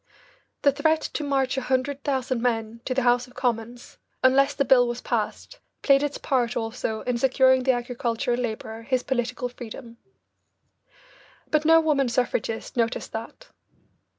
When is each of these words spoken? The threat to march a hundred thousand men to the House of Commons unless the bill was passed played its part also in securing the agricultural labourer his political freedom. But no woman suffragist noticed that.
The 0.63 0.71
threat 0.71 0.99
to 1.13 1.23
march 1.23 1.57
a 1.57 1.61
hundred 1.61 2.03
thousand 2.03 2.41
men 2.41 2.81
to 2.85 2.95
the 2.95 3.03
House 3.03 3.27
of 3.27 3.35
Commons 3.35 3.99
unless 4.23 4.55
the 4.55 4.65
bill 4.65 4.87
was 4.87 4.99
passed 4.99 5.59
played 5.83 6.01
its 6.01 6.17
part 6.17 6.57
also 6.57 7.01
in 7.01 7.19
securing 7.19 7.61
the 7.61 7.73
agricultural 7.73 8.39
labourer 8.39 8.81
his 8.81 9.03
political 9.03 9.47
freedom. 9.47 9.97
But 11.51 11.65
no 11.65 11.79
woman 11.79 12.09
suffragist 12.09 12.75
noticed 12.75 13.11
that. 13.11 13.49